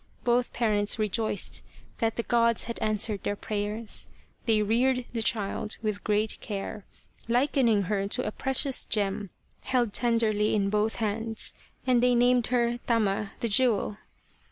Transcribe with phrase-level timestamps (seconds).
[0.23, 1.63] Both parents rejoiced
[1.99, 4.07] that the Gods had answered their prayers.
[4.47, 6.85] They reared the child with great care,
[7.27, 9.29] likening her to a precious gem
[9.65, 11.53] held tenderly in both hands,
[11.85, 13.97] and they named her Tama, the Jewel.